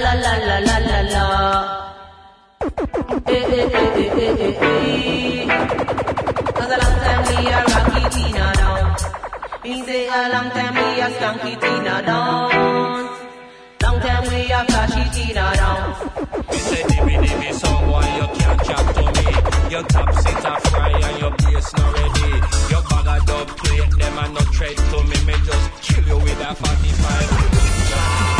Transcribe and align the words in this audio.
la 0.00 0.14
la 0.14 0.34
la 0.48 0.58
la 0.68 0.76
la 0.90 1.00
la. 1.12 1.24
Eh 3.26 3.44
eh 3.58 3.68
eh 3.80 3.98
eh 4.04 4.34
eh 4.46 4.62
eh. 4.62 5.46
Cause 6.56 6.72
a 6.74 6.78
long 6.82 6.96
time 7.04 7.22
we 7.28 7.36
a 7.56 7.60
rocky 7.72 8.02
Tina 8.14 8.46
down. 8.60 8.86
Me 9.62 9.82
say 9.84 10.08
a 10.08 10.20
long 10.32 10.48
time 10.56 10.74
we 10.78 11.00
a 11.04 11.08
skanky 11.16 11.52
Tina 11.62 11.94
down. 12.08 12.50
Long 13.82 13.98
time 14.00 14.24
we 14.30 14.40
a 14.58 14.60
flashy 14.68 15.04
Tina 15.14 15.46
down. 15.60 15.82
Me 16.50 16.58
say 16.68 16.82
dimmy 16.90 17.14
dimmy 17.24 17.50
boy 17.88 18.08
you 18.18 18.26
can't 18.38 18.60
chat 18.66 18.84
to 18.96 19.02
me. 19.16 19.26
Your 19.72 19.84
top 19.94 20.10
sit 20.22 20.44
a 20.50 20.54
fry 20.70 20.92
and 21.08 21.16
your 21.20 21.32
bass 21.40 21.68
not 21.76 21.90
ready. 21.96 22.30
Your 22.72 22.82
bag 22.88 23.08
of 23.12 23.26
dub 23.26 23.48
plate 23.58 23.92
them 24.00 24.18
and 24.22 24.34
no 24.34 24.42
tread 24.56 24.76
to 24.90 24.98
me. 25.08 25.16
Me 25.26 25.34
just 25.48 25.66
kill 25.82 26.04
you 26.08 26.18
with 26.24 26.40
a 26.48 26.54
45. 26.54 28.39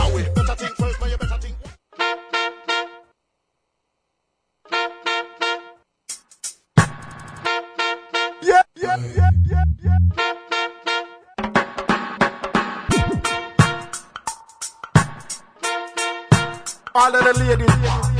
All 16.93 17.15
of 17.15 17.23
the 17.23 17.33
ladies. 17.39 18.10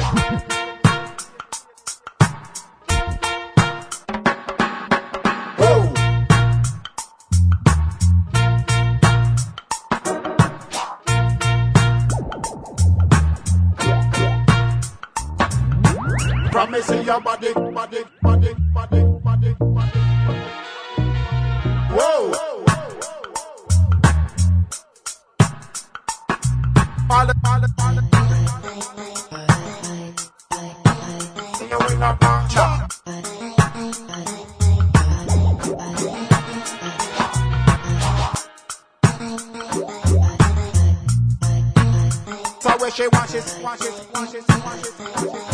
Where 42.82 42.90
she 42.90 43.08
washes, 43.10 43.60
washes, 43.62 44.08
washes, 44.12 44.44
washes, 44.48 44.96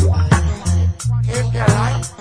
washes. 0.06 0.88
If 1.28 1.53
you. 1.53 2.17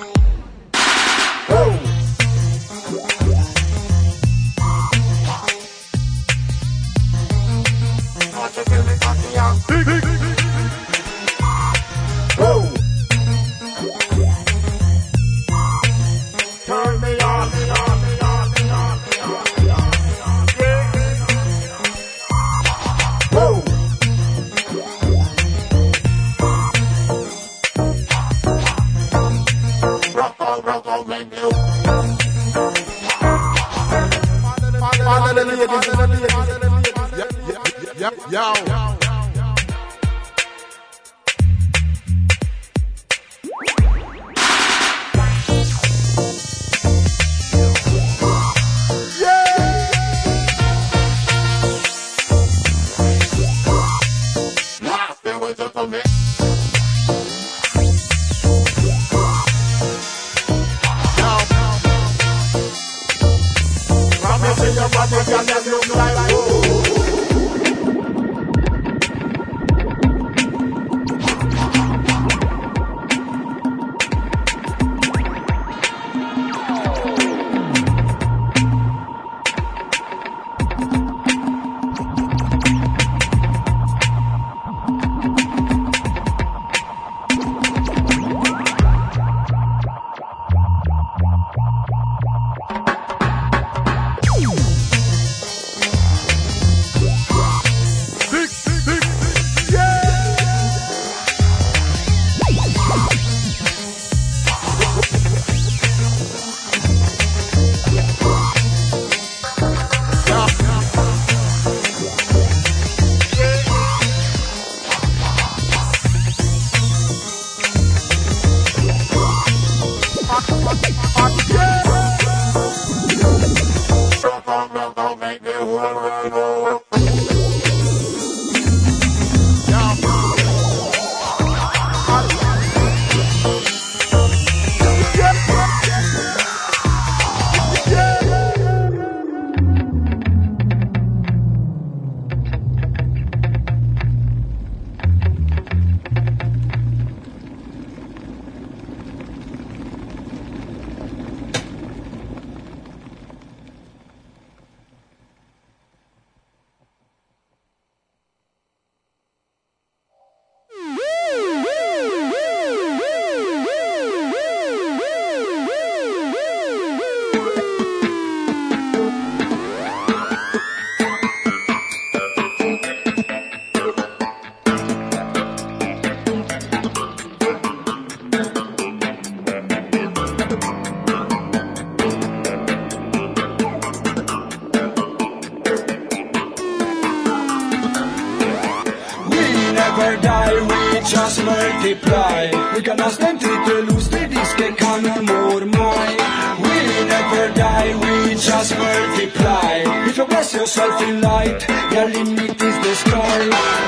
Light, 201.12 201.61
your 201.93 202.08
limit 202.08 202.62
is 202.62 202.76
the 202.85 202.94
sky. 202.94 203.38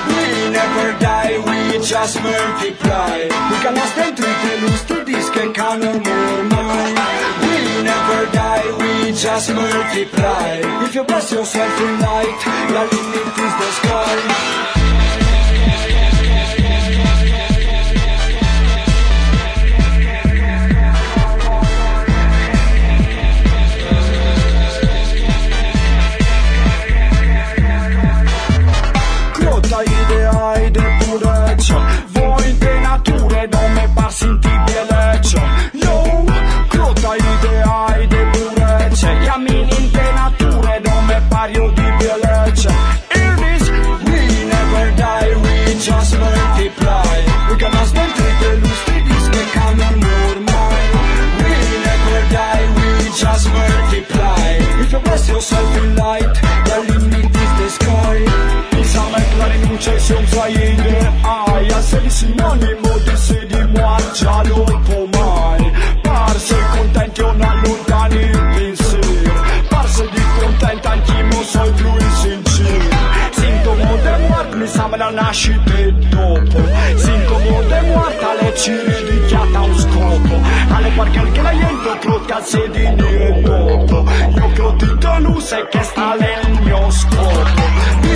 We 0.08 0.50
never 0.50 0.98
die, 0.98 1.38
we 1.46 1.84
just 1.84 2.22
multiply. 2.22 3.18
We 3.50 3.56
ha 3.64 3.86
stengt 3.92 4.18
lite 4.18 4.52
lust 4.62 4.90
i 4.90 5.04
disken, 5.04 5.52
kan 5.52 5.82
hon 5.82 6.02
mår 6.06 6.42
mai. 6.52 6.90
We 7.42 7.82
never 7.82 8.20
die, 8.32 8.68
we 8.80 9.12
just 9.12 9.48
multiply. 9.54 10.48
If 10.84 10.94
you 10.94 11.04
bless 11.04 11.32
yourself 11.32 11.80
in 11.80 12.00
light, 12.00 12.40
your 12.70 12.86
limit 12.92 13.38
is 13.46 13.54
the 13.60 13.70
sky. 13.78 14.67
section 59.88 60.26
flying 60.26 60.76
the 60.76 60.98
high 61.24 61.68
A 61.76 61.80
sedi 61.80 62.10
sinonimo 62.10 62.92
di 63.04 63.16
sedi 63.16 63.62
marcia 63.72 64.42
dopo 64.42 65.08
mai 65.16 65.72
Parse 66.02 66.56
contenti 66.76 67.20
o 67.22 67.32
non 67.32 67.42
allontani 67.42 68.20
il 68.20 68.50
pensiero 68.54 69.42
Parse 69.68 70.08
di 70.12 70.22
contenta 70.40 70.90
anch'io 70.90 71.42
sono 71.42 71.72
più 71.72 71.90
insincero 71.98 72.96
Sintomo 73.30 73.96
di 73.96 74.26
morte 74.28 74.56
mi 74.56 74.66
sembra 74.66 75.10
nascite 75.10 75.94
dopo 76.10 76.58
Sintomo 76.96 77.62
di 77.62 77.80
morte 77.92 78.24
alle 78.24 78.54
cire 78.56 79.04
di 79.08 79.26
chiata 79.26 79.60
un 79.60 79.78
scopo 79.78 80.34
Alle 80.74 80.90
qualche 80.94 81.18
alghiaiento 81.18 81.98
crocca 82.00 82.40
sedi 82.42 82.94
di 82.94 83.42
dopo 83.42 84.04
Io 84.36 84.52
che 84.52 84.60
ho 84.60 84.72
detto 84.72 84.96
croti 84.98 85.40
sai 85.40 85.66
che 85.70 85.82
sta 85.82 86.14
nel 86.14 86.60
mio 86.62 86.90
scopo 86.90 88.07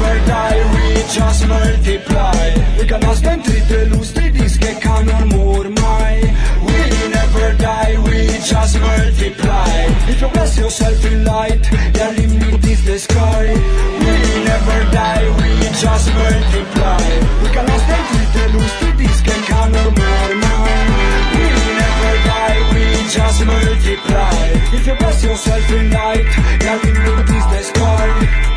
Never 0.00 0.26
die, 0.26 0.60
we 0.72 1.02
just 1.12 1.46
multiply. 1.46 2.54
We 2.78 2.86
kan 2.86 3.02
ha 3.02 3.14
stengt 3.14 3.46
lite 3.46 3.90
lust 3.90 4.16
i 4.16 4.30
disken, 4.30 4.80
kan 4.80 5.08
hon 5.08 5.28
mår 5.28 5.68
mai 5.68 6.16
We 6.64 6.78
never 7.16 7.52
die, 7.58 7.98
we 8.06 8.24
just 8.50 8.80
multiply. 8.80 9.72
If 10.08 10.22
you 10.22 10.28
bless 10.28 10.56
yourself 10.56 11.04
in 11.04 11.24
light, 11.24 11.68
your 11.98 12.12
limit 12.16 12.64
is 12.64 12.82
the 12.84 12.98
sky. 12.98 13.44
We 14.04 14.16
never 14.48 14.78
die, 14.90 15.26
we 15.38 15.50
just 15.82 16.08
multiply. 16.16 17.08
We 17.42 17.48
kan 17.56 17.68
ha 17.68 17.78
stengt 17.84 18.10
lite 18.16 18.44
lust 18.54 18.82
i 18.88 18.90
disken, 19.02 19.42
kan 19.50 19.74
hon 19.74 19.92
mår 20.00 20.32
mai 20.44 20.80
We 21.34 21.46
never 21.80 22.14
die, 22.30 22.60
we 22.72 22.84
just 23.16 23.44
multiply. 23.44 24.40
If 24.76 24.86
you 24.86 24.94
bless 24.96 25.24
yourself 25.24 25.70
in 25.70 25.90
light, 25.90 26.30
your 26.64 26.78
limit 26.84 27.28
is 27.36 27.46
the 27.52 27.62
sky 27.68 28.49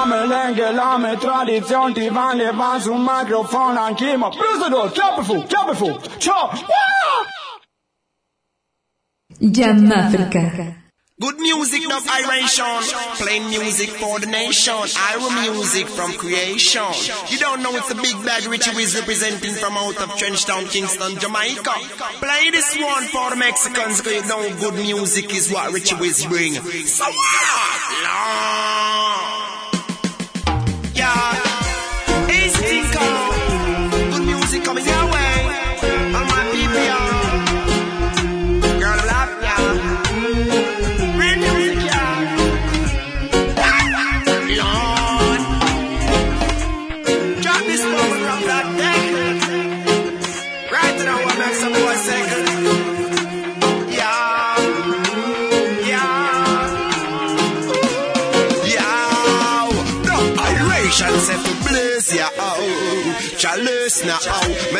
No 0.00 0.06
me 0.06 0.16
la 0.16 0.26
melengue, 0.26 0.72
la 0.72 0.96
me 0.96 1.16
tradizione 1.18 1.92
Ti 1.92 2.08
van 2.08 2.38
le 2.38 2.50
van 2.52 2.80
sul 2.80 2.96
microfono 2.96 3.80
anch'io 3.80 4.16
Ma 4.16 4.30
preso 4.30 4.90
chiappa 4.90 5.22
fu, 5.22 5.44
chiappa 5.44 5.74
fu 5.74 6.00
Ciao! 6.16 6.50
Jamafrica. 9.38 10.78
Good 11.18 11.38
music, 11.38 11.86
dub 11.86 12.02
Iration. 12.06 12.80
Playing 13.16 13.50
music 13.50 13.90
for 13.90 14.18
the 14.20 14.26
nation. 14.26 14.74
Ira 14.74 15.50
music 15.52 15.86
from 15.86 16.12
creation. 16.14 16.92
You 17.28 17.38
don't 17.38 17.62
know 17.62 17.76
it's 17.76 17.90
a 17.90 17.94
big 17.94 18.16
bad 18.24 18.46
Richie 18.46 18.70
is 18.80 18.98
representing 18.98 19.52
from 19.52 19.76
out 19.76 20.00
of 20.00 20.08
Trenchtown, 20.16 20.70
Kingston, 20.70 21.18
Jamaica. 21.18 21.74
Play 22.20 22.50
this 22.50 22.74
one 22.80 23.04
for 23.04 23.28
the 23.28 23.36
Mexicans 23.36 24.00
because 24.00 24.22
you 24.22 24.28
know 24.28 24.56
good 24.60 24.74
music 24.76 25.34
is 25.34 25.52
what 25.52 25.72
Richie 25.72 25.96
Wiz 25.96 26.24
bring. 26.24 26.54
So 26.54 27.04
what? 27.04 27.80
Lord. 28.04 29.39
Yeah. 31.12 31.49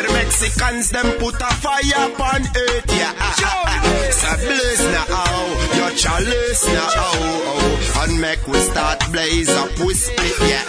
The 0.01 0.13
Mexicans, 0.13 0.89
them 0.89 1.05
put 1.19 1.35
a 1.35 1.51
fire 1.61 2.09
upon 2.11 2.41
earth, 2.41 2.85
yeah. 2.97 3.13
So 4.11 4.29
blaze 4.45 4.83
now, 4.91 5.05
oh. 5.09 5.73
Your 5.77 5.91
chalice 5.97 6.65
now, 6.67 6.89
oh, 6.95 7.43
oh. 7.47 8.01
And 8.03 8.19
make 8.21 8.45
we 8.47 8.57
start 8.59 8.99
blaze 9.11 9.49
up, 9.49 9.69
we 9.79 9.93
split, 9.93 10.37
yeah. 10.49 10.63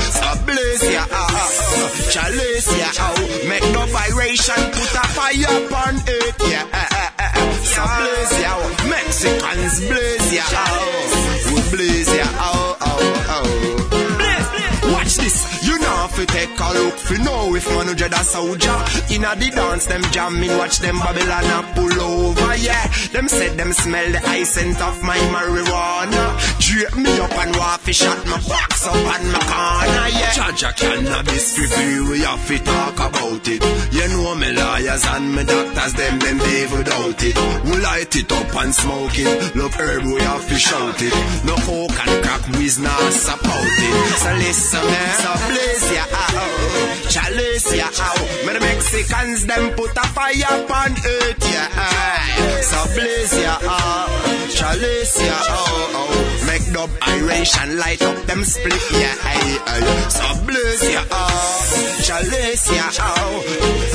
So 0.00 0.44
blaze 0.46 0.84
ya, 0.92 1.04
ah, 1.10 1.26
ah, 1.30 1.34
ah. 1.34 2.10
chalice 2.10 2.78
ya, 2.78 2.90
oh. 2.98 3.48
Make 3.48 3.66
no 3.72 3.86
vibration, 3.86 4.60
put 4.72 4.94
a 4.94 5.04
fire 5.14 5.66
upon 5.66 5.94
it, 6.06 6.34
yeah. 6.48 6.66
ah, 6.72 6.88
ah, 6.92 7.12
ah, 7.18 7.32
ah. 7.34 7.52
So 7.64 7.82
blaze 7.98 8.40
ya, 8.42 8.52
oh. 8.56 8.88
Mexicans 8.90 9.80
blaze 9.88 10.32
ya, 10.34 10.44
oh. 10.48 11.54
We 11.54 11.60
blaze 11.76 12.14
ya, 12.16 12.26
oh, 12.38 12.76
oh, 12.80 13.26
oh. 13.28 13.83
You 15.84 16.04
if 16.04 16.18
you 16.18 16.26
take 16.26 16.60
a 16.60 16.68
look, 16.72 16.96
fi 16.96 17.16
know 17.24 17.54
if 17.54 17.68
man 17.68 17.94
dread 17.96 18.12
a 18.12 18.22
soldier. 18.24 18.78
Inna 19.10 19.36
the 19.36 19.50
dance, 19.54 19.86
them 19.86 20.02
jamming, 20.12 20.56
watch 20.56 20.78
them 20.78 20.98
Babylon 20.98 21.44
a 21.44 21.60
pull 21.74 22.00
over, 22.00 22.56
yeah. 22.56 22.86
Them 23.12 23.28
said 23.28 23.58
them 23.58 23.72
smell 23.72 24.10
the 24.12 24.20
high 24.20 24.44
scent 24.44 24.80
of 24.80 25.02
my 25.02 25.18
marijuana. 25.34 26.24
Drape 26.60 26.96
me 26.96 27.12
up 27.20 27.36
and 27.36 27.54
waffy 27.56 27.94
shot 27.94 28.24
my 28.26 28.40
box 28.48 28.86
up 28.86 28.94
on 28.94 29.24
my 29.32 29.42
corner, 29.44 30.08
yeah. 30.08 30.32
Charge 30.32 30.62
a 30.62 30.72
cannabis 30.72 31.56
fi 31.56 31.66
free, 31.66 32.00
we 32.08 32.20
have 32.20 32.46
to 32.48 32.58
talk 32.60 32.94
about 32.94 33.48
it. 33.48 33.62
You 33.92 34.08
know 34.08 34.34
me 34.36 34.52
lawyers 34.52 35.04
and 35.04 35.34
me 35.34 35.44
doctors, 35.44 35.92
them 35.94 36.18
them 36.18 36.38
live 36.38 36.72
without 36.78 37.22
it. 37.22 37.36
We 37.64 37.76
light 37.76 38.16
it 38.16 38.32
up 38.32 38.54
and 38.56 38.74
smoke 38.74 39.18
it. 39.18 39.56
Love 39.56 39.74
herb, 39.74 40.04
we 40.04 40.20
have 40.20 40.48
to 40.48 40.56
shout 40.56 41.02
it. 41.02 41.14
No 41.44 41.54
coke 41.56 41.98
and 42.06 42.24
crack, 42.24 42.48
we's 42.56 42.78
not 42.78 43.12
it. 43.12 44.18
So 44.18 44.32
listen, 44.34 44.84
man. 44.86 45.18
So 45.20 45.73
blaze 45.74 45.94
ya 45.94 46.04
out, 46.04 47.10
chalice 47.10 47.76
ya 47.76 47.86
out. 47.86 48.46
Me 48.46 48.52
the 48.52 48.60
Mexicans 48.60 49.46
them 49.46 49.74
put 49.74 49.90
a 49.96 50.06
fire 50.14 50.34
upon 50.50 50.92
it, 50.96 51.38
yeah. 51.50 52.60
So 52.62 52.94
blaze 52.94 53.42
ya 53.42 53.58
ah, 53.62 54.04
out, 54.04 54.08
oh. 54.08 54.48
chalice 54.54 55.20
ya 55.26 55.34
out. 55.34 55.68
Oh, 55.68 56.08
oh 56.10 56.43
dub 56.72 56.90
irish, 57.02 57.56
and 57.58 57.78
light 57.78 58.02
up 58.02 58.16
them 58.26 58.44
split 58.44 58.82
yeah. 58.92 59.14
eye, 59.22 59.58
eye. 59.66 60.08
So 60.08 60.26
bless 60.46 60.82
ya 60.92 61.02
heart, 61.10 62.04
chalice 62.06 62.70
ya 62.70 62.86
heart, 62.94 63.46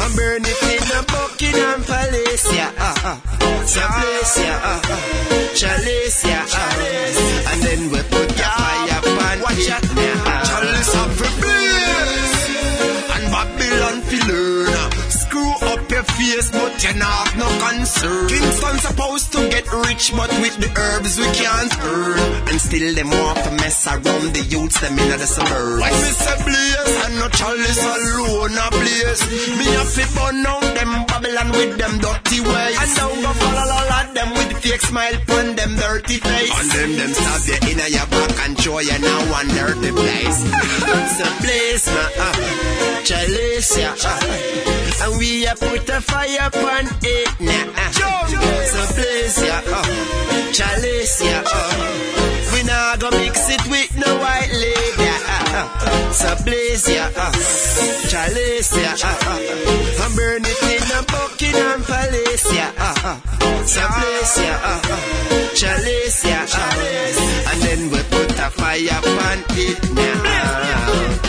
and 0.03 0.13
burn 0.15 0.43
it 0.45 0.61
in 0.75 0.83
the 0.91 1.01
Buckingham 1.07 1.83
Palace, 1.83 2.53
yeah. 2.53 2.71
Uh, 2.77 2.95
uh. 3.03 3.17
So 3.65 3.81
bless 3.81 4.33
ya 4.39 4.55
heart, 4.59 5.55
chalice 5.55 6.25
ya 6.25 6.41
heart, 6.45 7.15
and 7.51 7.59
then 7.63 7.81
we 7.91 7.99
put 8.13 8.29
your 8.37 8.53
fire 8.59 9.01
pan, 9.01 9.37
watch 9.41 9.67
ya 9.67 9.77
now. 9.95 10.43
Chalice 10.43 10.95
up 10.95 11.09
for 11.17 11.31
bliss, 11.41 12.33
and 13.15 13.25
Babylon 13.31 14.01
filler. 14.09 14.48
Your 15.99 16.15
face, 16.15 16.49
but 16.49 16.81
you're 16.81 16.95
not 16.95 17.35
no 17.35 17.43
concern. 17.59 18.29
Kingston 18.29 18.77
supposed 18.79 19.33
to 19.33 19.49
get 19.51 19.67
rich, 19.83 20.15
but 20.15 20.31
with 20.39 20.55
the 20.55 20.71
herbs 20.79 21.19
we 21.19 21.27
can't 21.35 21.75
earn. 21.83 22.47
And 22.47 22.55
still 22.55 22.95
them 22.95 23.11
want 23.11 23.43
to 23.43 23.51
mess 23.59 23.83
around 23.83 24.31
the 24.31 24.47
youths 24.47 24.79
them 24.79 24.95
in 24.95 25.09
the 25.11 25.27
suburbs. 25.27 25.83
When 25.83 25.91
me 25.91 26.11
say 26.15 26.39
blaze, 26.47 26.95
and 27.03 27.15
no 27.19 27.27
chalice 27.35 27.83
alone 27.83 28.55
a 28.55 28.67
blaze. 28.71 29.21
Me 29.59 29.67
a 29.75 29.83
to 29.83 30.05
burn 30.15 30.47
out 30.47 30.63
them 30.71 31.03
Babylon 31.03 31.49
with 31.51 31.75
them 31.75 31.99
dirty 31.99 32.39
ways. 32.47 32.79
And 32.79 32.91
don't 32.95 33.19
go 33.19 33.31
follow 33.35 33.67
all 33.67 33.91
of 33.99 34.07
them 34.15 34.29
with 34.39 34.55
fake 34.63 34.79
smile 34.79 35.19
pon 35.27 35.59
them 35.59 35.75
dirty 35.75 36.23
face. 36.23 36.55
And 36.63 36.69
them 36.79 36.91
them 36.95 37.11
stab 37.11 37.43
you 37.43 37.75
in 37.75 37.79
your 37.91 38.07
back 38.07 38.39
and 38.47 38.55
show 38.55 38.79
you 38.79 38.99
now 39.03 39.19
one 39.35 39.51
dirty 39.51 39.91
place. 39.91 40.39
so 41.19 41.27
blaze, 41.43 41.91
ma, 41.91 42.07
uh, 42.23 42.98
chalice, 43.09 43.75
yeah, 43.75 43.95
uh, 44.05 45.03
and 45.03 45.17
we 45.17 45.43
a 45.47 45.55
put 45.55 45.89
a 45.89 45.99
fire 45.99 46.45
upon 46.45 46.85
it 47.01 47.39
now. 47.41 47.65
Uh, 47.75 47.91
so 48.69 48.93
blaze, 48.93 49.41
yeah, 49.41 49.61
uh, 49.65 50.51
chalice, 50.53 51.23
yeah, 51.23 51.41
uh, 51.43 52.53
we 52.53 52.61
not 52.69 52.99
go 52.99 53.09
mix 53.09 53.49
it 53.49 53.65
with 53.65 53.97
no 53.97 54.15
white 54.19 54.51
lady. 54.53 55.09
Uh, 55.25 55.57
uh, 55.57 56.11
so 56.11 56.35
blaze, 56.45 56.87
yeah, 56.87 57.09
uh, 57.17 57.31
chalice, 58.11 58.77
yeah, 58.77 58.93
uh, 59.01 59.17
uh, 59.25 60.03
and 60.05 60.15
burn 60.15 60.43
it 60.45 60.61
in 60.69 60.85
a 60.93 61.01
Buckingham 61.09 61.81
Palace, 61.81 62.53
yeah, 62.53 62.71
uh, 62.77 63.65
so 63.65 63.81
blaze, 63.89 64.37
yeah, 64.37 64.61
uh, 64.61 64.81
uh, 64.85 65.53
chalice, 65.55 66.25
yeah, 66.25 66.45
uh, 66.47 67.49
and 67.49 67.61
then 67.63 67.89
we 67.89 68.03
put 68.03 68.37
a 68.37 68.51
fire 68.51 68.99
upon 69.01 69.43
it 69.57 69.81
now. 69.95 71.28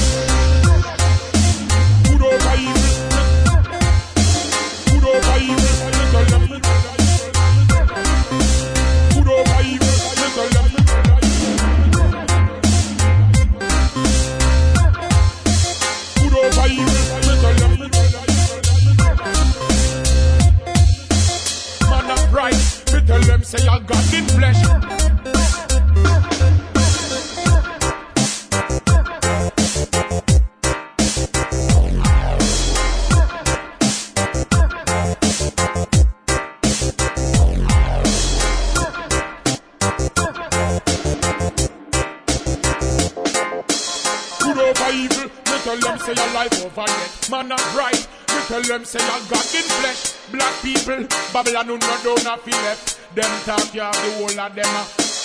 lion 51.53 51.67
who 51.67 51.77
no 51.77 52.15
down 52.15 52.33
a 52.33 52.37
feel 52.37 52.61
left. 52.63 52.99
Them 53.15 53.31
talk 53.43 53.73
you 53.73 53.81
have 53.81 53.93
the 53.93 54.11
whole 54.17 54.39
of 54.39 54.55
them. 54.55 54.65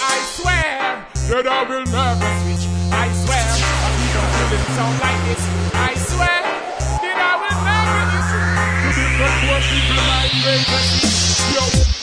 I 0.02 0.16
swear, 0.34 1.06
the 1.28 1.42
devil 1.42 1.84
never 1.86 2.30
switch. 2.42 2.66
I 2.90 3.06
swear, 3.22 3.46
we 3.98 4.06
don't 4.14 4.30
feel 4.34 4.52
it 4.58 4.64
sound 4.74 4.96
like 5.00 5.20
this. 5.26 5.42
I 5.74 5.92
swear, 5.94 6.40
the 7.02 7.12
devil 7.14 7.54
never 7.62 8.22
switch. 8.26 8.56
You 8.82 8.92
did 8.98 9.12
not 9.20 9.36
worship 9.50 9.86
my 9.94 10.26
greatest. 10.42 11.90
Yo. 11.90 11.95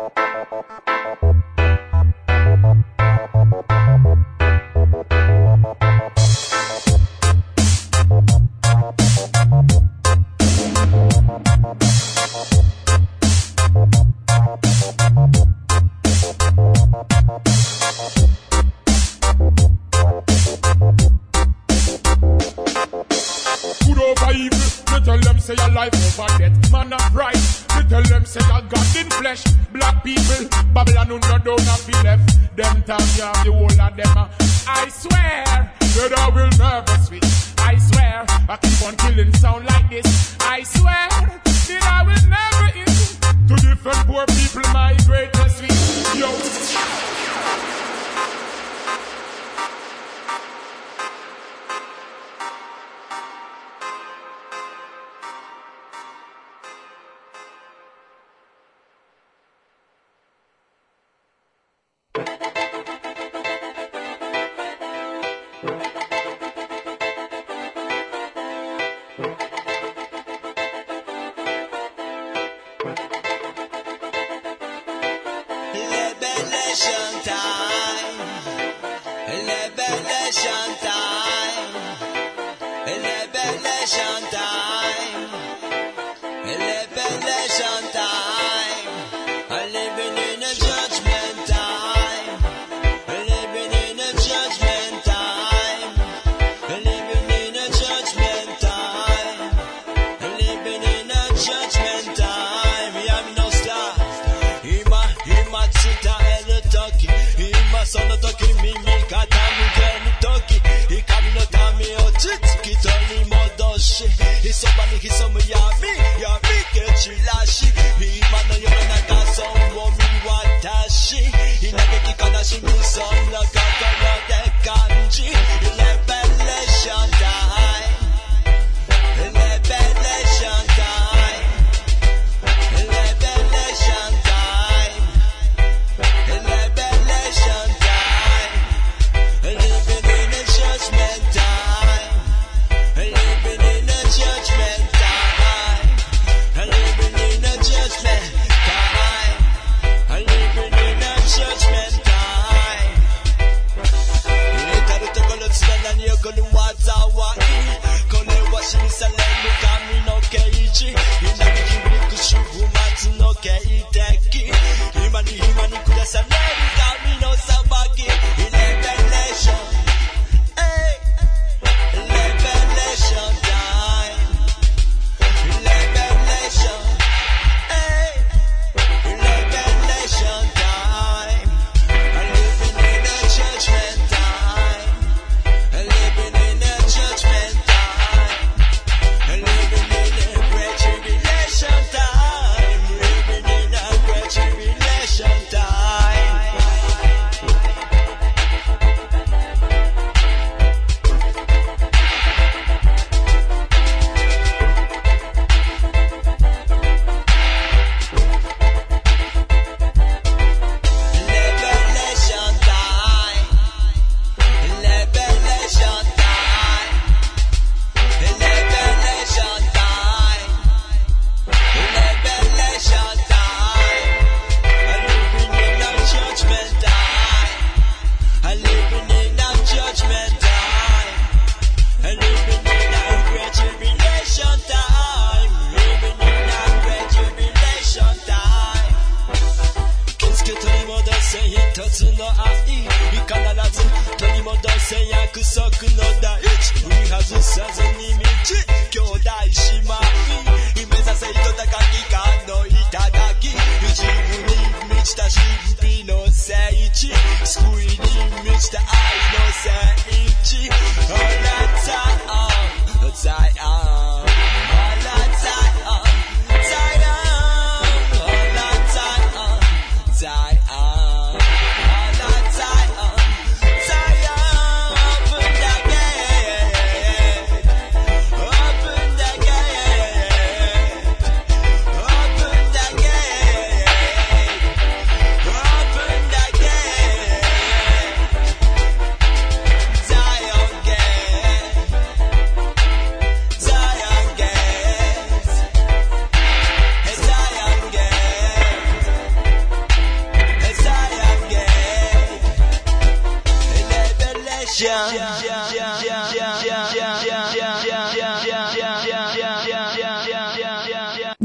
Hisamı 115.03 115.39
yar 115.49 115.70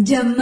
Jam 0.06 0.36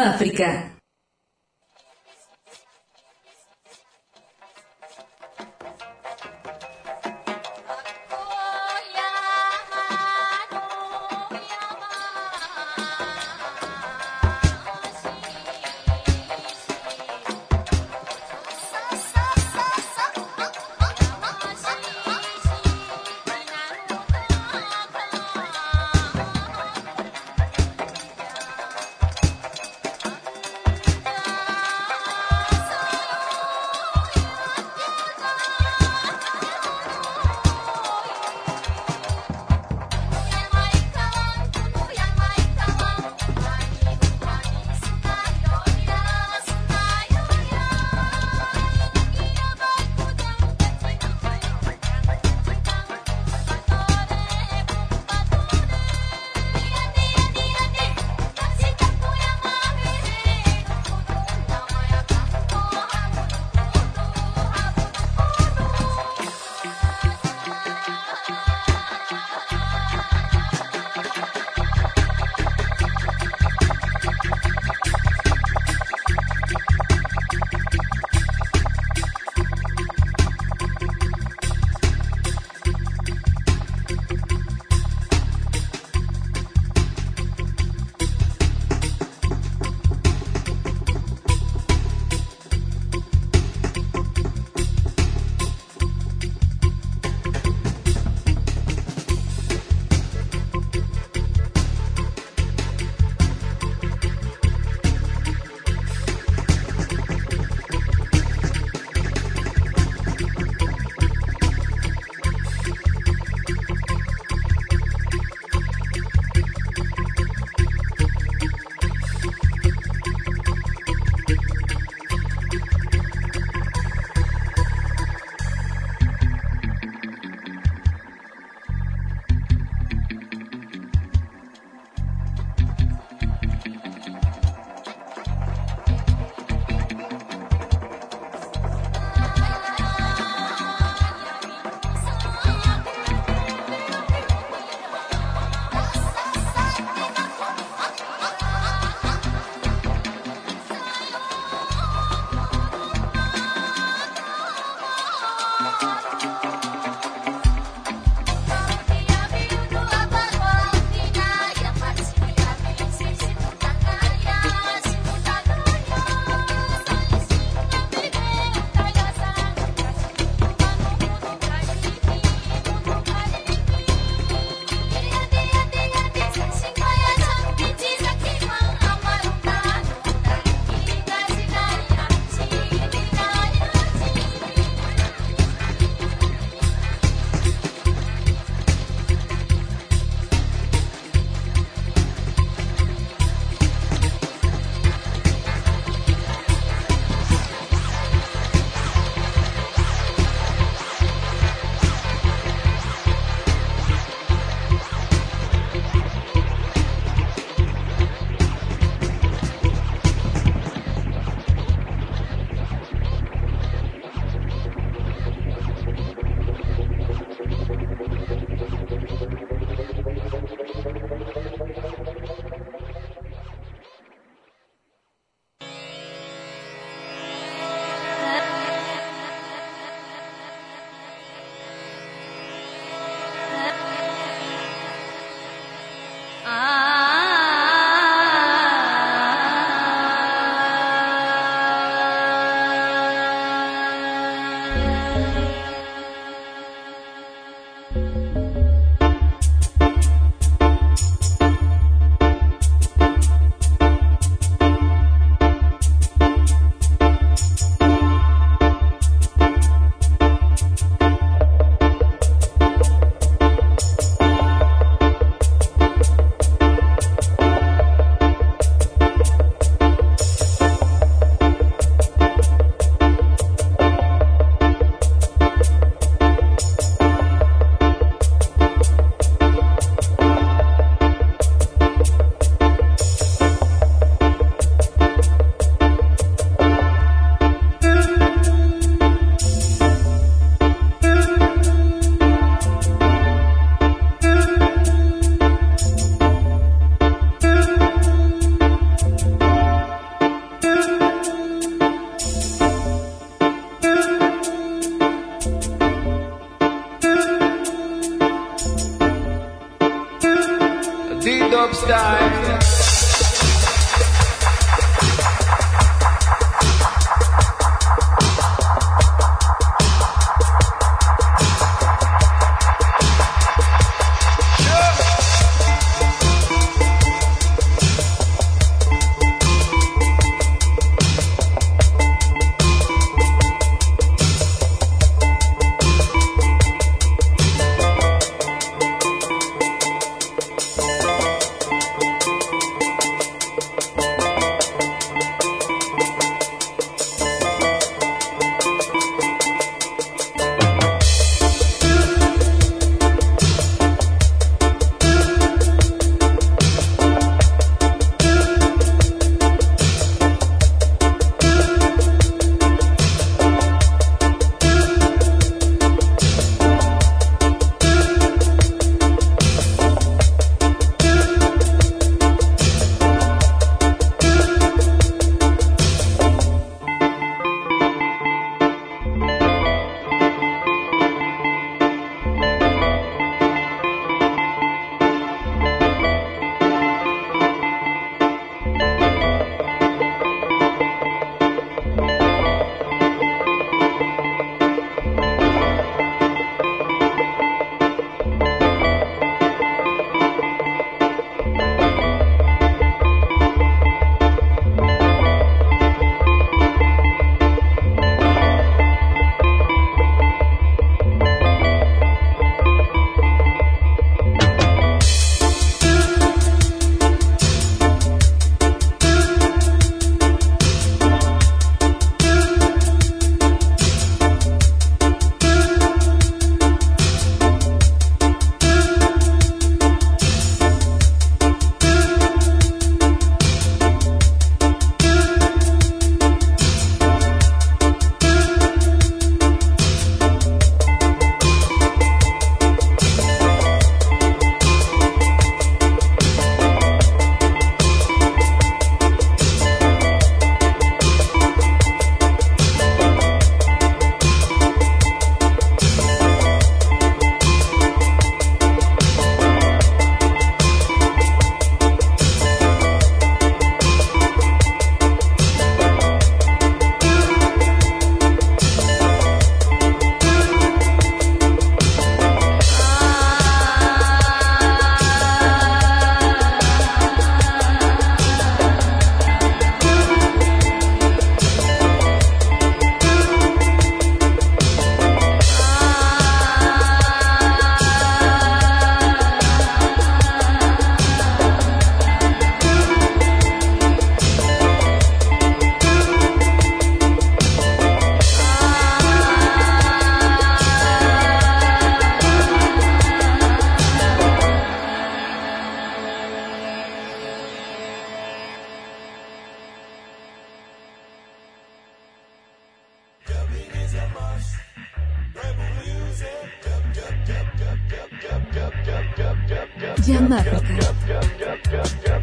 Africa. 521.73 522.05
Jam 522.05 522.14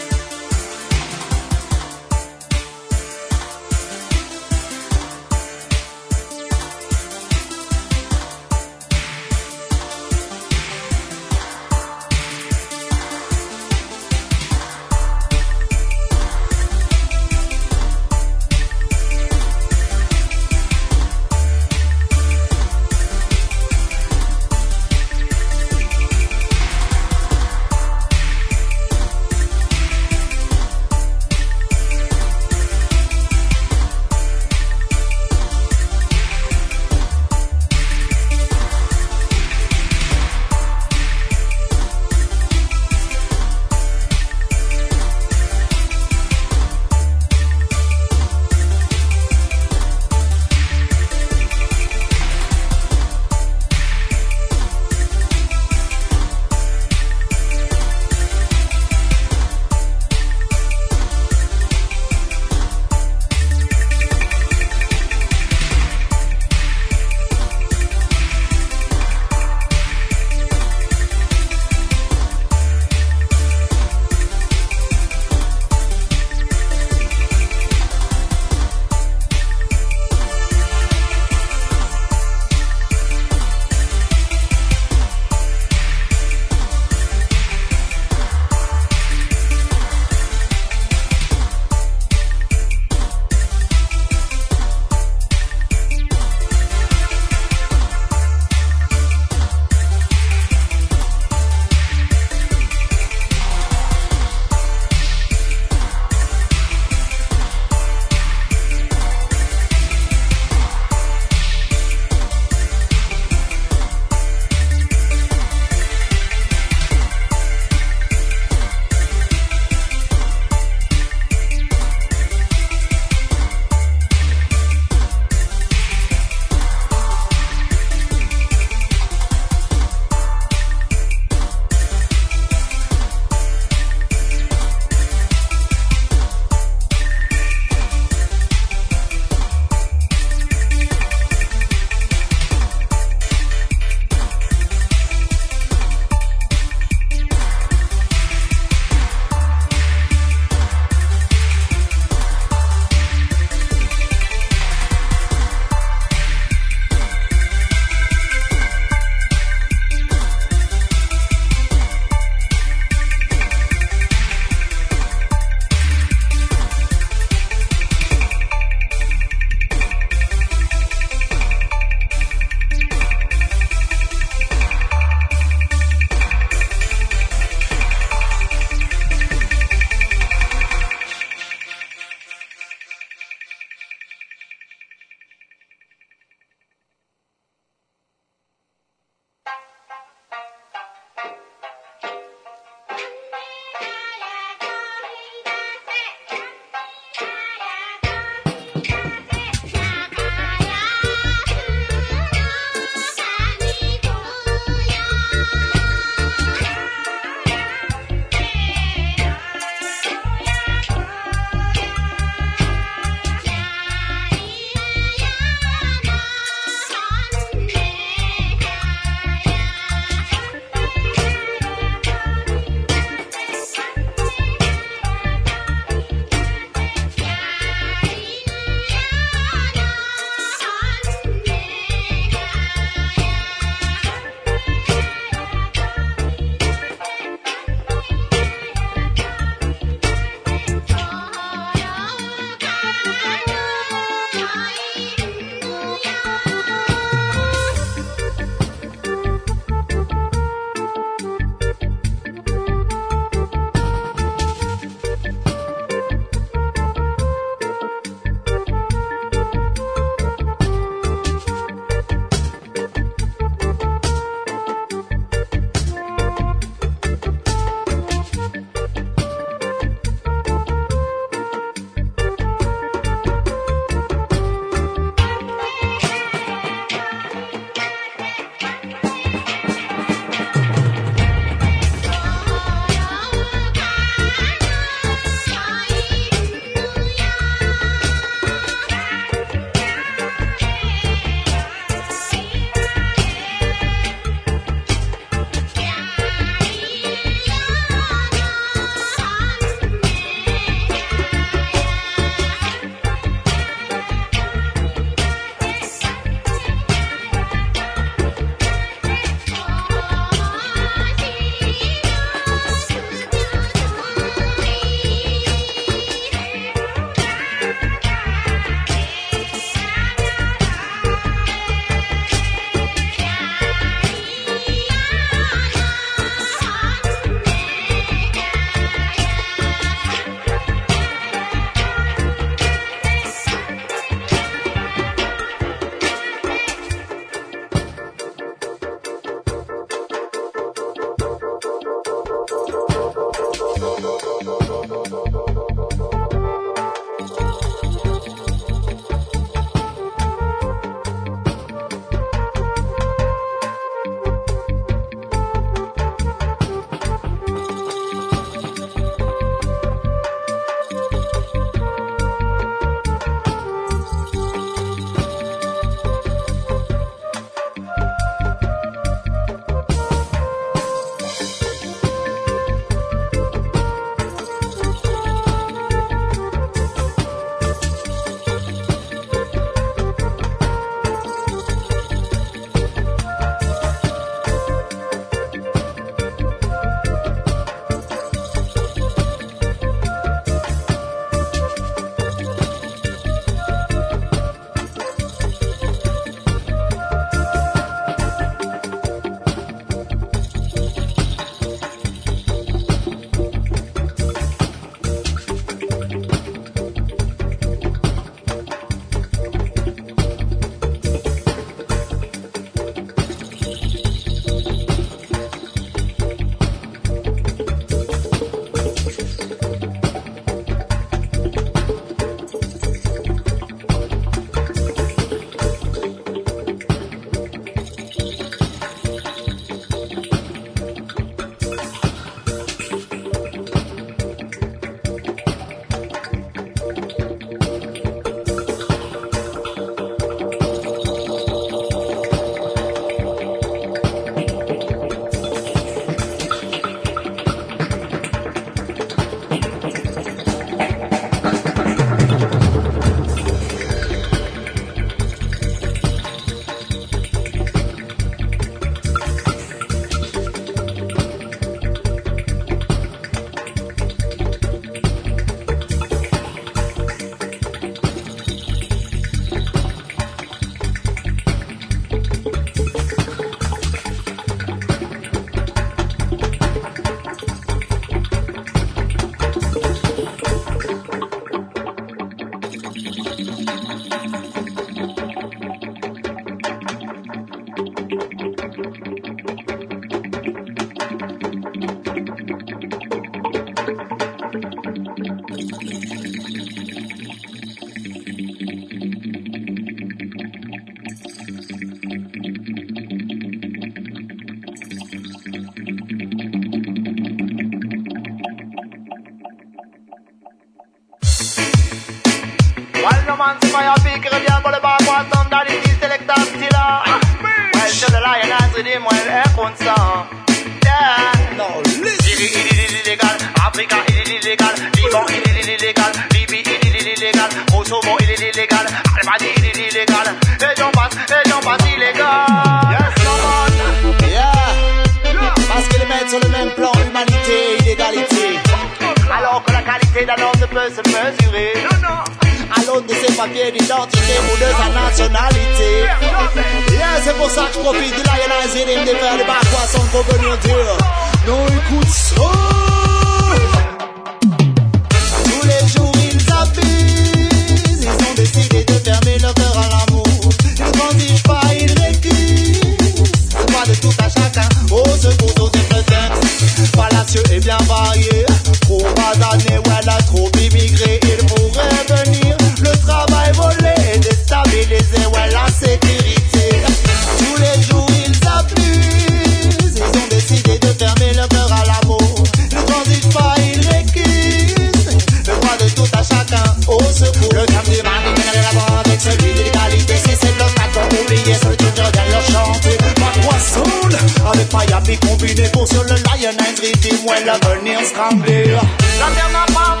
chacun 586.23 586.63
au 586.87 586.99
secours. 587.11 587.53
Le 587.53 587.65
terme 587.65 587.85
du 587.85 588.01
mal 588.03 588.21
nous 588.25 588.31
mène 588.31 588.49
à 588.49 588.61
l'avant 588.61 588.99
avec 589.05 589.21
celui 589.21 589.53
de 589.53 589.63
l'égalité. 589.63 590.15
C'est 590.17 590.35
celle 590.35 590.55
de 590.55 590.67
patron 590.75 591.07
oublié, 591.21 591.53
celui 591.61 591.77
qui 591.77 592.01
regarde 592.01 592.29
leur 592.31 592.45
chanter. 592.45 592.97
Pas 592.97 593.59
soul 593.59 594.11
avec 594.51 594.73
Miami 594.73 595.17
combiné 595.19 595.67
pour 595.69 595.87
sur 595.87 596.03
le 596.03 596.15
Lion 596.15 596.51
Entry. 596.51 596.91
Dis-moi 597.01 597.35
l'avenir 597.45 597.99
scandé. 598.05 598.75
La 599.19 599.27
terre 599.35 599.49
n'a 599.51 599.65
pas 599.73 600.00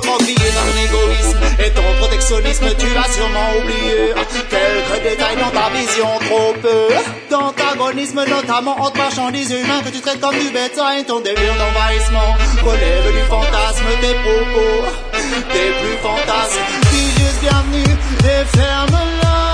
ton 0.00 0.18
égoïsme 0.18 1.40
et 1.58 1.70
ton 1.70 1.82
protectionnisme, 1.98 2.66
tu 2.78 2.86
l'as 2.94 3.12
sûrement 3.12 3.50
oublié. 3.58 4.14
Quelques 4.50 5.02
détails 5.02 5.36
dans 5.36 5.50
ta 5.50 5.70
vision, 5.70 6.08
trop 6.26 6.54
peu 6.60 6.88
d'antagonisme, 7.30 8.24
notamment 8.28 8.80
entre 8.80 8.96
marchandises 8.98 9.50
humains 9.50 9.82
que 9.84 9.90
tu 9.90 10.00
traites 10.00 10.20
comme 10.20 10.38
du 10.38 10.50
bétail. 10.50 11.04
Ton 11.04 11.20
délire 11.20 11.54
d'envahissement 11.54 12.36
relève 12.64 13.12
du 13.12 13.22
fantasme, 13.28 13.84
tes 14.00 14.14
propos, 14.14 14.84
tes 15.52 15.70
plus 15.80 15.98
fantasmes. 16.02 16.60
Dis 16.90 17.10
juste 17.18 17.40
bienvenue 17.40 17.96
et 18.24 18.56
ferme-la. 18.56 19.53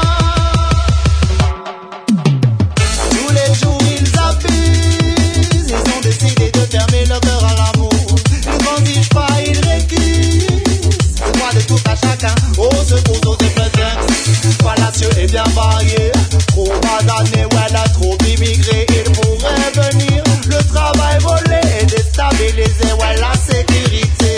ce 12.91 12.97
couteau 13.03 13.37
de 13.37 13.47
prétexte 13.47 14.63
fallacieux 14.63 15.11
et 15.19 15.27
bien 15.27 15.45
varié. 15.55 16.11
Trop 16.49 16.73
basané, 16.83 17.47
voilà 17.53 17.85
trop 17.95 18.17
immigré, 18.27 18.87
il 18.89 19.13
pourrait 19.13 19.73
venir. 19.75 20.25
Le 20.47 20.59
travail 20.73 21.19
volé 21.21 21.61
et 21.81 21.85
déstabilisé, 21.85 22.89
voilà 22.99 23.33
sécurité. 23.49 24.35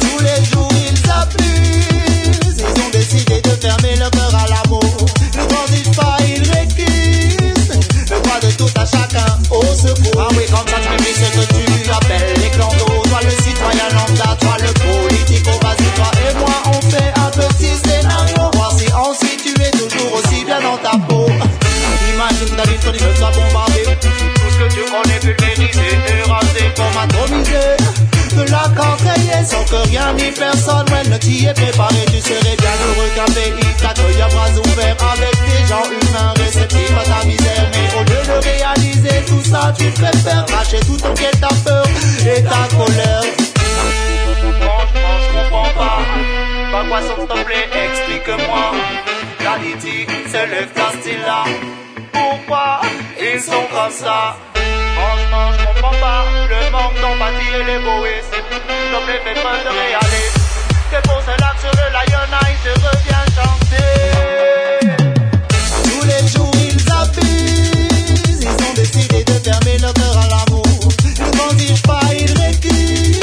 Tous 0.00 0.18
les 0.18 0.44
jours 0.50 0.72
ils 0.72 1.10
abusent, 1.10 2.58
ils 2.58 2.82
ont 2.82 2.90
décidé 2.92 3.40
de 3.40 3.50
fermer 3.50 3.94
le 3.94 4.10
cœur 4.10 4.34
à 4.34 4.46
l'amour. 4.48 5.06
Ne 5.36 5.46
grandissent 5.46 5.96
pas, 5.96 6.16
ils 6.26 6.42
récusent 6.50 7.78
le 8.10 8.20
droit 8.20 8.40
de 8.40 8.50
tout 8.50 8.80
à 8.80 8.84
chacun 8.84 9.38
au 9.50 9.62
secours. 9.62 10.22
Ah 10.22 10.28
oui, 10.32 10.44
comme 10.50 10.66
ça 10.66 10.78
tu 10.82 10.90
me 10.90 11.08
ce 11.14 11.30
que 11.38 11.54
tu 11.54 11.65
rien 29.84 30.12
ni 30.14 30.30
personne 30.30 30.86
ouais, 30.90 31.08
ne 31.08 31.16
t'y 31.18 31.46
est 31.46 31.54
préparé. 31.54 32.04
Tu 32.06 32.20
serais 32.20 32.56
bien 32.56 32.76
heureux 32.86 33.10
qu'un 33.14 33.32
pays 33.32 33.74
t'accueille 33.80 34.22
à 34.22 34.28
bras 34.28 34.50
ouverts 34.50 34.96
avec 35.12 35.36
des 35.46 35.66
gens 35.68 35.84
humains 35.84 36.34
réceptifs 36.36 36.96
à 36.98 37.04
ta 37.04 37.26
misère. 37.26 37.66
Mais 37.72 37.88
au 37.94 38.02
lieu 38.04 38.22
de 38.26 38.44
réaliser 38.44 39.24
tout 39.26 39.42
ça, 39.42 39.72
tu 39.78 39.90
préfères 39.90 40.46
lâcher 40.50 40.80
tout 40.80 40.96
ton 40.96 41.14
quête 41.14 41.40
ta 41.40 41.48
peur 41.64 41.86
et 42.20 42.42
ta 42.42 42.76
colère. 42.76 43.22
Franchement, 44.60 45.16
je 45.22 45.38
comprends 45.38 45.72
pas. 45.76 45.98
Pas 46.72 46.84
quoi 46.88 47.00
s'il 47.02 47.26
te 47.26 47.44
plaît, 47.44 47.68
explique-moi. 47.84 48.72
Qualité, 49.38 50.06
c'est 50.28 50.46
le 50.46 50.66
style 51.00 51.20
là. 51.26 51.44
Pourquoi 52.12 52.80
ils 53.20 53.40
sont 53.40 53.66
comme 53.70 53.90
ça? 53.90 54.36
Je 55.58 55.64
comprends 55.66 55.98
pas. 56.00 56.24
Le 56.48 56.70
manque 56.70 56.98
d'empathie 57.00 57.52
et 57.60 57.64
l'égoïsme. 57.64 58.32
S'il 58.32 58.60
te 58.92 58.98
plaît, 59.04 59.22
fais 59.24 59.40
pas 59.42 59.58
de 59.64 59.70
réalisme. 59.80 60.40
C'est 60.90 61.02
pour 61.02 61.20
cela 61.22 61.48
que 61.54 61.60
sur 61.60 61.72
le 61.72 61.86
Lion 61.92 62.26
Eye, 62.42 62.56
je 62.64 62.72
reviens 62.86 63.24
chanter. 63.36 63.92
Tous 65.84 66.04
les 66.06 66.24
jours 66.28 66.54
ils 66.54 66.80
abusent, 66.92 68.40
ils 68.40 68.56
ont 68.66 68.74
décidé 68.74 69.24
de 69.24 69.32
fermer 69.32 69.76
leur 69.78 69.92
cœur 69.94 70.16
à 70.16 70.26
l'amour. 70.28 70.64
Ils 71.04 71.30
transigent 71.36 71.82
pas, 71.82 72.00
ils 72.12 72.32
récusent. 72.40 73.20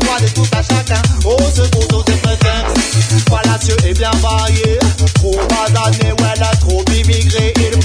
Droit 0.00 0.20
de 0.20 0.28
tout 0.28 0.48
à 0.52 0.62
chacun, 0.62 1.02
au 1.24 1.38
secours 1.54 1.98
aux 1.98 2.02
préférences. 2.02 2.78
Voilà, 3.28 3.58
Dieu 3.58 3.76
est 3.84 3.94
bien 3.98 4.10
varié. 4.22 4.78
Trop 5.14 5.38
basané, 5.48 6.12
ouais, 6.12 6.36
là, 6.38 6.50
trop 6.60 6.84
immigré. 6.92 7.52
Il 7.56 7.78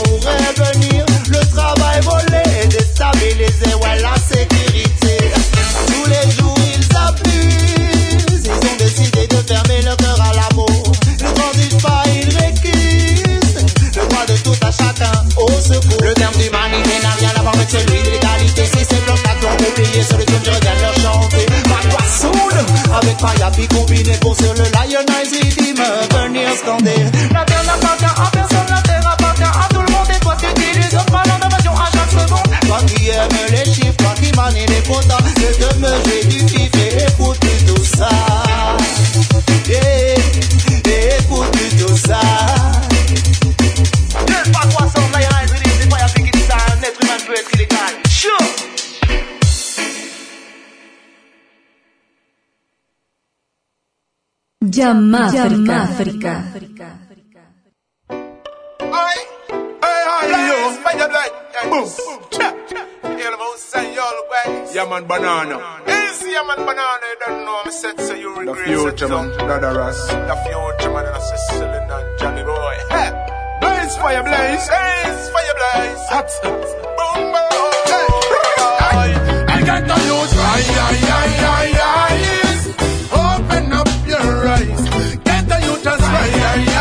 fermer 9.47 9.81
leur 9.81 9.97
cœur 9.97 10.19
à 10.21 10.33
l'amour. 10.33 10.91
Ils 11.07 11.17
transigent 11.17 11.81
pas, 11.81 12.03
ils 12.13 12.35
récusent. 12.37 13.65
Le 13.95 14.07
droit 14.07 14.25
de 14.27 14.37
tout 14.37 14.59
à 14.61 14.71
chacun, 14.71 15.11
au 15.37 15.47
secours. 15.61 16.01
Le 16.03 16.13
terme 16.13 16.33
d'humanité 16.33 16.95
n'a 17.01 17.13
rien 17.19 17.31
à 17.37 17.41
voir 17.41 17.55
avec 17.55 17.69
celui 17.69 18.01
de 18.03 18.09
l'égalité. 18.09 18.65
Si 18.65 18.85
c'est 18.89 19.05
bloc 19.05 19.19
à 19.25 19.35
clan 19.39 19.55
oublié 19.55 20.03
sur 20.03 20.17
le 20.17 20.25
film, 20.25 20.41
je 20.43 20.51
reviens 20.51 20.75
leur 20.81 20.95
chanter. 20.95 21.45
Ma 21.69 22.05
soul, 22.09 22.55
avec 22.93 23.17
Payapi 23.17 23.67
combiné 23.67 24.17
pour 24.21 24.35
sur 24.35 24.53
le 24.53 24.63
Lionize, 24.63 25.33
il 25.41 25.49
dit 25.55 25.73
me 25.73 26.17
venir 26.17 26.49
scander. 26.57 27.05
La 27.33 27.43
terre 27.45 27.63
n'appartient 27.63 28.05
à 28.05 28.29
personne, 28.31 28.69
la 28.69 28.81
terre 28.81 29.07
appartient 29.11 29.43
à 29.43 29.67
tout 29.69 29.81
le 29.81 29.91
monde. 29.93 30.07
Et 30.15 30.19
toi, 30.19 30.35
tu 30.39 30.47
utilises 30.49 30.97
ballon 31.11 31.37
d'invasion 31.41 31.73
à 31.73 31.87
chaque 31.93 32.11
seconde. 32.11 32.67
Toi 32.67 32.79
qui 32.87 33.09
aimes 33.09 33.29
les 33.51 33.65
chiffres, 33.65 33.97
toi 33.97 34.13
qui 34.21 34.31
manie 34.35 34.65
les 34.65 34.81
quotas, 34.83 35.17
je 35.37 35.65
te 35.65 35.75
me 35.77 35.87
fais 35.87 36.34
y'all 63.95 64.21
way. 64.29 64.67
Yeah, 64.73 64.85
man, 64.89 65.05
banana. 65.07 65.55
Easy, 65.87 66.31
yeah, 66.31 66.43
man, 66.43 66.57
banana. 66.57 67.05
You 67.11 67.17
don't 67.25 67.45
know, 67.45 67.61
I'm 67.63 67.71
set, 67.71 67.99
so 67.99 68.13
you 68.13 68.35
regret. 68.35 68.67
The 68.67 68.75
future, 68.75 69.07
man, 69.07 69.29
brother 69.37 69.73
Ross. 69.79 70.07
The 70.07 70.35
future, 70.43 70.91
man, 70.93 71.05
and 71.05 71.15
I 71.15 71.19
say, 71.19 71.39
Celine 71.47 71.91
and 71.91 72.19
Johnny 72.19 72.43
boy. 72.43 72.75
Hey, 72.89 73.11
blaze, 73.61 73.95
fire 73.97 74.23
blaze. 74.23 74.67
Blaze, 74.67 75.29
fire 75.33 75.55
blaze. 75.59 76.03
Hot, 76.11 76.29
boom, 76.43 77.21
boom. 77.33 77.71
Hey, 78.83 79.09
I 79.47 79.63
got 79.65 79.81
the 79.87 79.97
youth, 80.07 80.35
ay, 80.37 80.63
ay, 80.85 80.97
ay, 81.19 81.31
ay, 81.45 81.71
ay. 81.71 81.74
Open 81.74 81.74
up 81.74 81.74
your 84.45 84.53
eyes. 84.53 84.89
Get 85.23 85.47
the 85.49 85.59
youth 85.65 85.87
as 85.87 86.01
right, 86.01 86.74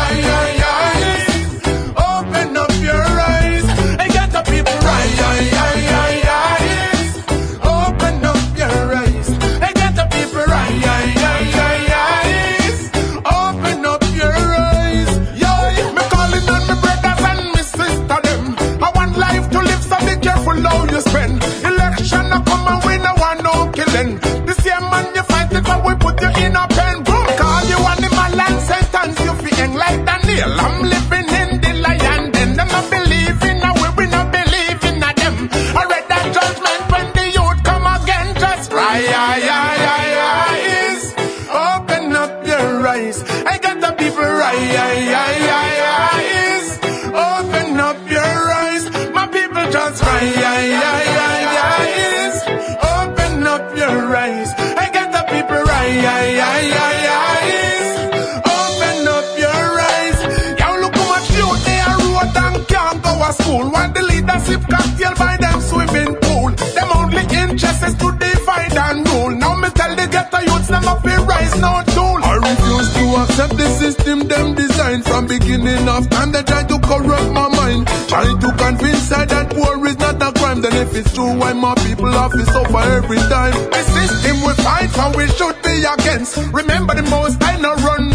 to. 63.63 63.69
Want 63.69 63.93
the 63.93 64.03
leadership 64.03 64.61
cocktail 64.69 65.13
by 65.15 65.37
them 65.37 65.61
swimming 65.61 66.15
pool. 66.21 66.51
Them 66.51 66.89
only 66.95 67.23
interest 67.35 67.83
is 67.83 67.95
to 67.95 68.11
divide 68.17 68.77
and 68.77 69.07
rule. 69.09 69.31
Now 69.31 69.55
me 69.55 69.69
tell 69.69 69.95
the 69.95 70.07
ghetto 70.07 70.39
youths 70.39 70.67
them 70.67 70.87
up 70.87 71.01
here 71.01 71.21
rise 71.21 71.55
no 71.59 71.83
tool. 71.95 72.19
I 72.23 72.35
refuse 72.35 72.89
to 72.95 73.05
accept 73.23 73.57
the 73.57 73.67
system 73.79 74.27
them 74.27 74.55
designed 74.55 75.05
from 75.05 75.27
beginning 75.27 75.87
of 75.87 76.09
time. 76.09 76.31
They 76.31 76.43
try 76.43 76.63
to 76.63 76.79
corrupt 76.79 77.31
my 77.31 77.47
mind, 77.49 77.87
trying 78.07 78.39
to 78.39 78.49
convince 78.57 79.11
I 79.11 79.25
that 79.25 79.53
war 79.55 79.75
is 79.87 79.97
not 79.99 80.21
a 80.21 80.31
crime. 80.39 80.61
Then 80.61 80.75
if 80.75 80.95
it's 80.95 81.13
true, 81.13 81.33
why 81.37 81.53
my 81.53 81.75
people 81.75 82.11
have 82.11 82.31
to 82.31 82.45
suffer 82.45 82.83
every 82.99 83.21
time? 83.31 83.53
The 83.71 83.83
system 83.95 84.35
we 84.45 84.53
fight 84.63 84.89
for, 84.91 85.09
we 85.17 85.27
should 85.27 85.57
be 85.63 85.83
against. 85.83 86.37
Remember 86.53 86.95
the 86.95 87.03
most 87.03 87.41
I 87.43 87.59
no 87.59 87.75
run 87.75 88.09
no 88.09 88.14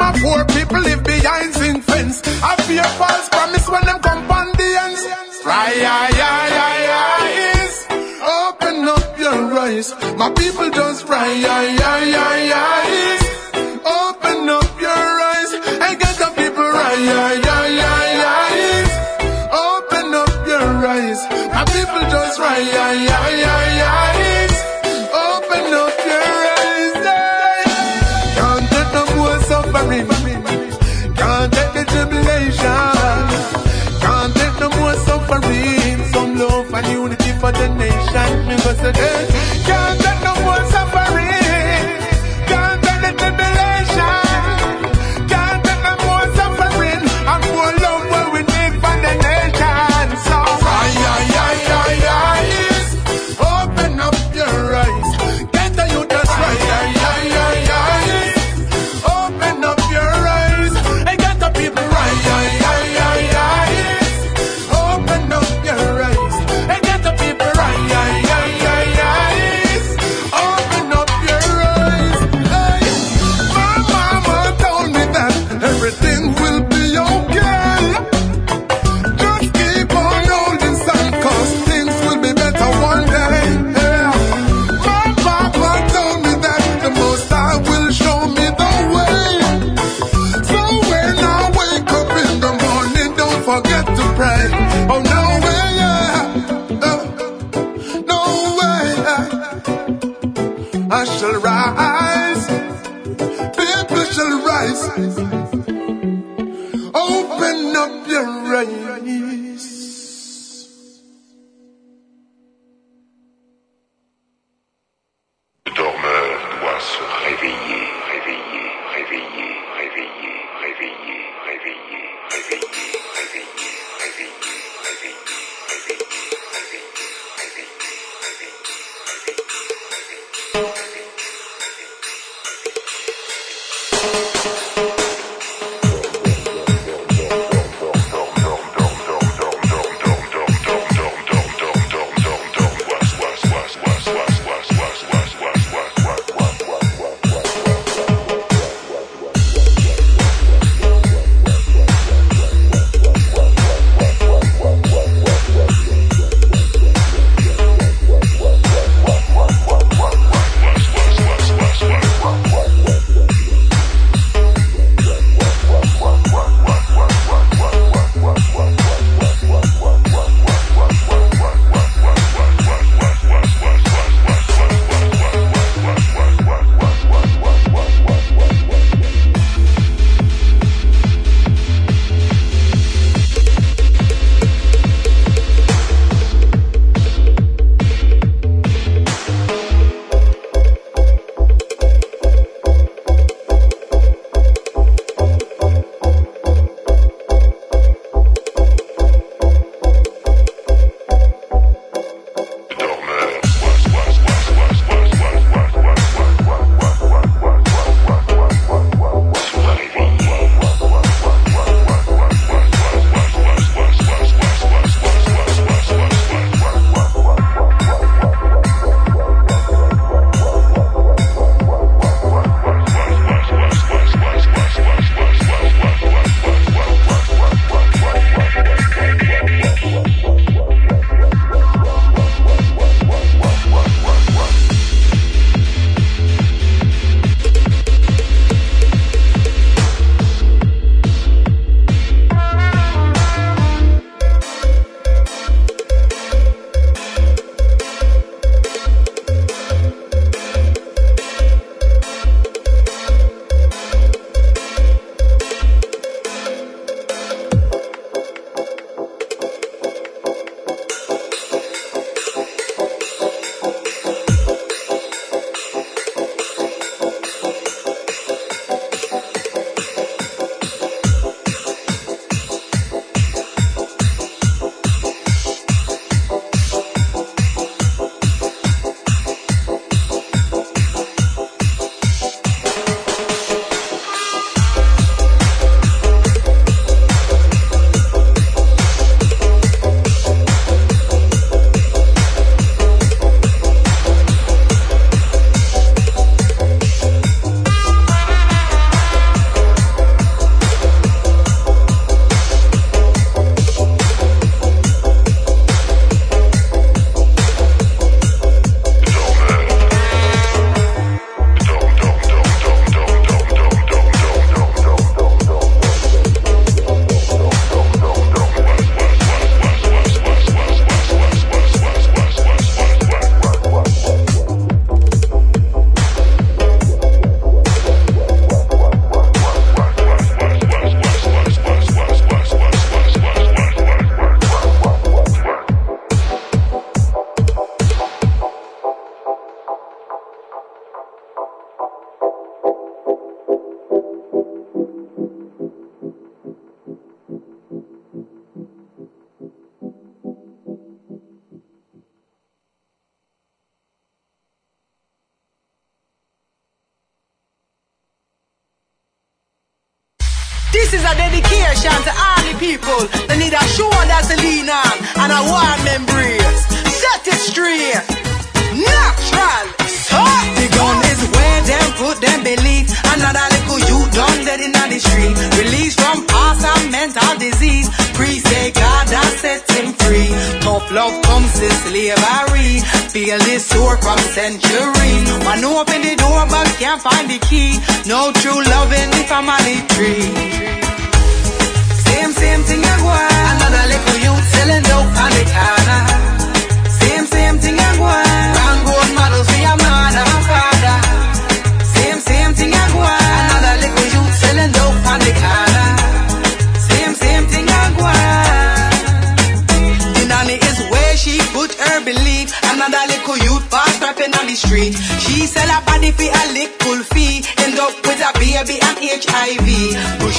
My 0.00 0.12
poor 0.22 0.44
people 0.46 0.80
live 0.80 1.04
behind 1.04 1.52
zinc 1.52 1.84
fence? 1.84 2.22
I 2.42 2.56
fear 2.66 2.82
false 3.00 3.28
promise 3.28 3.68
when 3.68 3.84
them 3.84 4.00
come 4.00 4.30
on 4.30 4.46
the 4.56 4.70
ends. 4.84 5.02
Right, 5.44 5.76
eyes. 7.20 7.74
Open 8.40 8.88
up 8.88 9.18
your 9.18 9.58
eyes. 9.60 9.92
My 10.16 10.30
people 10.30 10.70
just 10.70 11.04
cry, 11.04 11.28
ay, 11.28 11.76
ay, 11.76 11.79
go. 38.78 38.92
Can't 39.66 39.99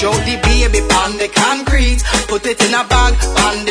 Show 0.01 0.09
the 0.25 0.33
baby 0.41 0.81
on 0.97 1.15
the 1.21 1.29
concrete. 1.29 2.01
Put 2.27 2.47
it 2.47 2.59
in 2.65 2.73
a 2.73 2.83
bag 2.89 3.13
on 3.45 3.65
the 3.69 3.70